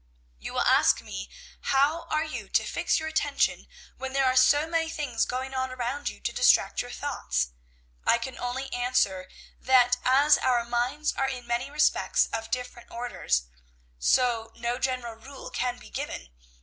"You 0.39 0.53
will 0.55 0.63
ask 0.63 0.99
me 0.99 1.29
how 1.59 2.05
are 2.09 2.23
you 2.23 2.49
to 2.49 2.63
fix 2.65 2.97
your 2.99 3.07
attention 3.07 3.67
when 3.97 4.13
there 4.13 4.25
are 4.25 4.35
so 4.35 4.67
many 4.67 4.89
things 4.89 5.25
going 5.27 5.53
on 5.53 5.69
around 5.69 6.09
you 6.09 6.19
to 6.21 6.33
distract 6.33 6.81
your 6.81 6.89
thoughts? 6.89 7.51
I 8.03 8.17
can 8.17 8.35
only 8.39 8.73
answer, 8.73 9.29
that 9.59 9.97
as 10.03 10.39
our 10.39 10.65
minds 10.65 11.13
are 11.13 11.29
in 11.29 11.45
many 11.45 11.69
respects 11.69 12.27
of 12.33 12.49
different 12.49 12.89
orders, 12.89 13.43
so, 13.99 14.51
no 14.55 14.79
general 14.79 15.13
rule 15.17 15.51
can 15.51 15.77
be 15.77 15.91
given. 15.91 16.29